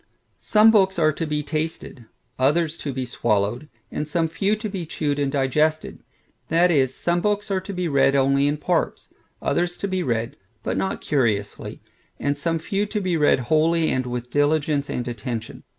Some 0.39 0.71
books 0.71 0.97
are 0.97 1.11
to 1.11 1.27
be 1.27 1.43
tasted, 1.43 2.05
others 2.39 2.75
to 2.77 2.91
be 2.91 3.05
swallowed, 3.05 3.69
and 3.91 4.07
some 4.07 4.27
few 4.27 4.55
to 4.55 4.67
be 4.67 4.83
chewed 4.83 5.19
and 5.19 5.31
digested; 5.31 5.99
that 6.47 6.71
is, 6.71 6.91
some 6.95 7.21
books 7.21 7.51
are 7.51 7.61
to 7.61 7.71
be 7.71 7.87
read 7.87 8.15
only 8.15 8.47
in 8.47 8.57
parts; 8.57 9.13
others 9.43 9.77
to 9.77 9.87
be 9.87 10.01
read, 10.01 10.37
but 10.63 10.75
not 10.75 11.01
curiously; 11.01 11.81
and 12.19 12.35
some 12.35 12.57
few 12.57 12.87
to 12.87 12.99
be 12.99 13.15
read 13.15 13.41
wholly, 13.41 13.91
and 13.91 14.07
with 14.07 14.31
diligence 14.31 14.89
and 14.89 15.07
attention. 15.07 15.61